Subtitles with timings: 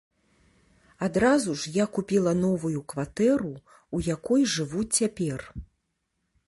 [1.07, 3.53] Адразу ж я купіла новую кватэру,
[3.97, 5.39] у якой жыву цяпер.